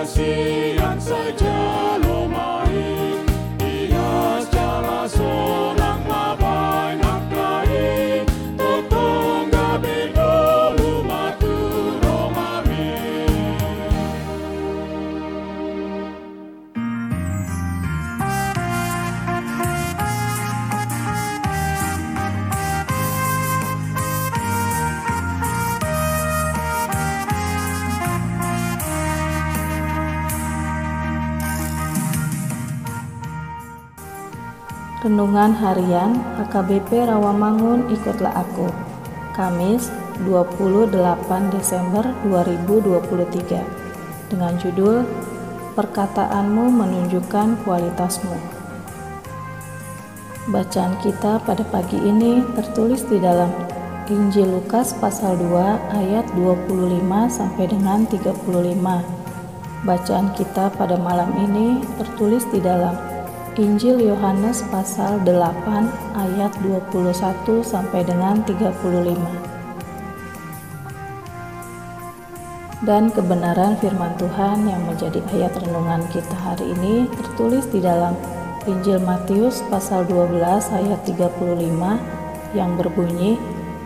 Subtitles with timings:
[0.00, 0.69] nascer.
[35.00, 38.68] Renungan Harian HKBP Rawamangun Ikutlah Aku
[39.32, 39.88] Kamis
[40.28, 40.92] 28
[41.56, 45.08] Desember 2023 dengan judul
[45.72, 48.36] Perkataanmu menunjukkan kualitasmu.
[50.52, 53.48] Bacaan kita pada pagi ini tertulis di dalam
[54.04, 56.76] Injil Lukas pasal 2 ayat 25
[57.32, 58.36] sampai dengan 35
[59.80, 63.09] Bacaan kita pada malam ini tertulis di dalam
[63.60, 65.36] Injil Yohanes pasal 8
[66.16, 69.20] ayat 21 sampai dengan 35.
[72.88, 78.16] Dan kebenaran firman Tuhan yang menjadi ayat renungan kita hari ini tertulis di dalam
[78.64, 80.40] Injil Matius pasal 12
[80.80, 83.36] ayat 35 yang berbunyi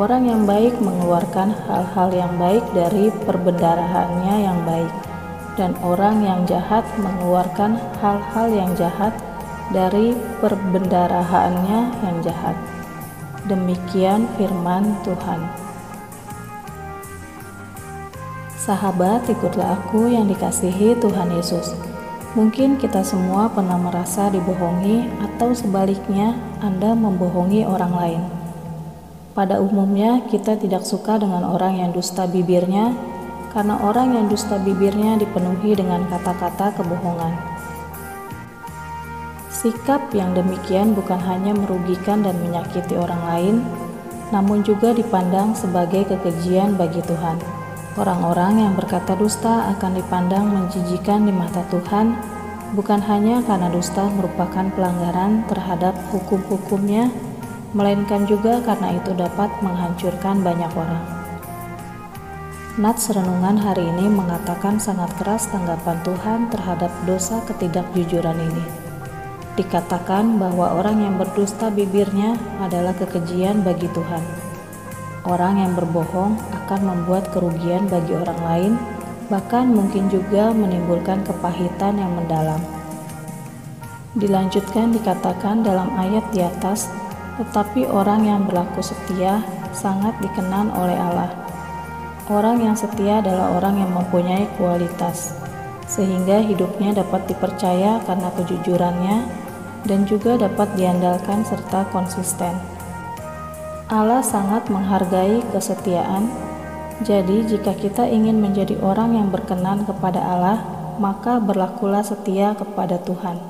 [0.00, 4.92] Orang yang baik mengeluarkan hal-hal yang baik dari perbendarahannya yang baik
[5.58, 9.10] dan orang yang jahat mengeluarkan hal-hal yang jahat
[9.74, 12.56] dari perbendarahannya yang jahat.
[13.48, 15.40] Demikian firman Tuhan.
[18.68, 21.72] Sahabat, ikutlah aku yang dikasihi Tuhan Yesus.
[22.36, 28.22] Mungkin kita semua pernah merasa dibohongi, atau sebaliknya, Anda membohongi orang lain.
[29.32, 32.92] Pada umumnya, kita tidak suka dengan orang yang dusta bibirnya,
[33.56, 37.57] karena orang yang dusta bibirnya dipenuhi dengan kata-kata kebohongan.
[39.58, 43.56] Sikap yang demikian bukan hanya merugikan dan menyakiti orang lain,
[44.30, 47.42] namun juga dipandang sebagai kekejian bagi Tuhan.
[47.98, 52.14] Orang-orang yang berkata dusta akan dipandang menjijikan di mata Tuhan,
[52.78, 57.10] bukan hanya karena dusta merupakan pelanggaran terhadap hukum-hukumnya,
[57.74, 61.02] melainkan juga karena itu dapat menghancurkan banyak orang.
[62.78, 68.87] Nats renungan hari ini mengatakan sangat keras tanggapan Tuhan terhadap dosa ketidakjujuran ini.
[69.58, 74.22] Dikatakan bahwa orang yang berdusta bibirnya adalah kekejian bagi Tuhan.
[75.26, 78.72] Orang yang berbohong akan membuat kerugian bagi orang lain,
[79.26, 82.62] bahkan mungkin juga menimbulkan kepahitan yang mendalam.
[84.14, 86.86] Dilanjutkan dikatakan dalam ayat di atas,
[87.42, 89.42] tetapi orang yang berlaku setia
[89.74, 91.34] sangat dikenan oleh Allah.
[92.30, 95.34] Orang yang setia adalah orang yang mempunyai kualitas,
[95.90, 99.37] sehingga hidupnya dapat dipercaya karena kejujurannya
[99.88, 102.52] dan juga dapat diandalkan serta konsisten.
[103.88, 106.28] Allah sangat menghargai kesetiaan.
[107.00, 110.60] Jadi, jika kita ingin menjadi orang yang berkenan kepada Allah,
[111.00, 113.40] maka berlakulah setia kepada Tuhan.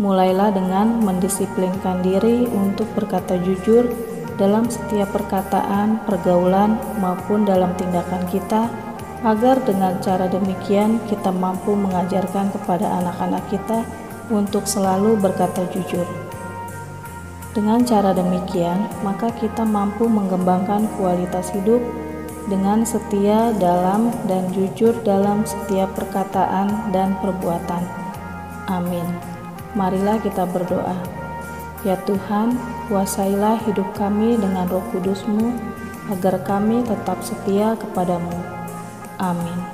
[0.00, 3.92] Mulailah dengan mendisiplinkan diri untuk berkata jujur
[4.40, 8.72] dalam setiap perkataan, pergaulan, maupun dalam tindakan kita,
[9.22, 13.84] agar dengan cara demikian kita mampu mengajarkan kepada anak-anak kita
[14.32, 16.06] untuk selalu berkata jujur.
[17.54, 21.78] Dengan cara demikian, maka kita mampu mengembangkan kualitas hidup
[22.50, 27.82] dengan setia dalam dan jujur dalam setiap perkataan dan perbuatan.
[28.68, 29.06] Amin.
[29.78, 30.96] Marilah kita berdoa.
[31.84, 32.56] Ya Tuhan,
[32.88, 35.52] kuasailah hidup kami dengan roh kudusmu,
[36.12, 38.34] agar kami tetap setia kepadamu.
[39.20, 39.73] Amin.